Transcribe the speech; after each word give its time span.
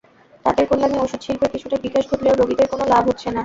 তাঁদের 0.45 0.65
কল্যাণে 0.69 0.97
ওষুধশিল্পের 0.99 1.51
কিছুটা 1.53 1.77
বিকাশ 1.85 2.03
ঘটলেও 2.11 2.35
রোগীদের 2.35 2.67
কোনো 2.67 2.83
লাভ 2.93 3.03
হচ্ছে 3.09 3.27
না। 3.27 3.39